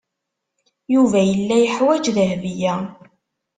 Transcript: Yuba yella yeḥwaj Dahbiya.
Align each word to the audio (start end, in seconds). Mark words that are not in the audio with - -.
Yuba 0.93 1.19
yella 1.29 1.55
yeḥwaj 1.59 2.03
Dahbiya. 2.15 2.73